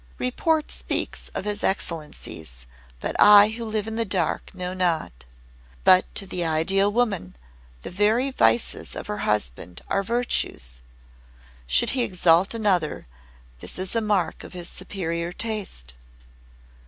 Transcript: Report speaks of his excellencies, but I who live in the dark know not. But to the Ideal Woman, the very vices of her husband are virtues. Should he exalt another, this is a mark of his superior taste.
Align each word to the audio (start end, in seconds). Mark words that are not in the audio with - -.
Report 0.17 0.71
speaks 0.71 1.29
of 1.35 1.45
his 1.45 1.63
excellencies, 1.63 2.65
but 2.99 3.15
I 3.19 3.49
who 3.49 3.63
live 3.65 3.85
in 3.85 3.97
the 3.97 4.03
dark 4.03 4.51
know 4.55 4.73
not. 4.73 5.25
But 5.83 6.05
to 6.15 6.25
the 6.25 6.43
Ideal 6.43 6.91
Woman, 6.91 7.35
the 7.83 7.91
very 7.91 8.31
vices 8.31 8.95
of 8.95 9.05
her 9.05 9.19
husband 9.19 9.83
are 9.89 10.01
virtues. 10.01 10.81
Should 11.67 11.91
he 11.91 12.01
exalt 12.01 12.55
another, 12.55 13.05
this 13.59 13.77
is 13.77 13.95
a 13.95 14.01
mark 14.01 14.43
of 14.43 14.53
his 14.53 14.67
superior 14.69 15.31
taste. 15.31 15.93